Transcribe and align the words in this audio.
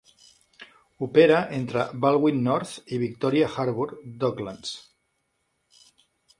Opera 1.07 1.41
entre 1.57 1.83
Balwyn 2.05 2.41
North 2.49 2.73
i 2.97 3.01
Victoria 3.05 3.53
Harbour 3.53 3.89
Docklands. 4.25 4.75